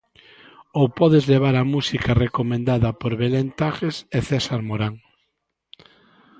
Ou 0.79 0.85
podes 0.99 1.23
levar 1.33 1.55
a 1.57 1.69
música 1.73 2.11
recomendada 2.25 2.89
por 2.99 3.11
Belém 3.21 3.47
Tajes 3.59 3.95
e 4.17 4.19
César 4.29 4.61
Morán. 4.69 4.95